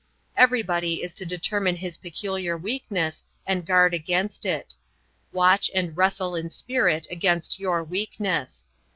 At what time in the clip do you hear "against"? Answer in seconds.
3.93-4.47, 7.11-7.59